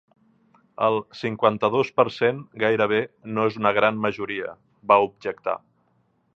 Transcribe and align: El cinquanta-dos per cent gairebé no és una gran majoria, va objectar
El 0.87 0.95
cinquanta-dos 1.17 1.91
per 1.99 2.05
cent 2.15 2.41
gairebé 2.65 2.99
no 3.35 3.47
és 3.53 3.61
una 3.63 3.75
gran 3.81 4.03
majoria, 4.07 4.59
va 4.93 5.01
objectar 5.09 5.59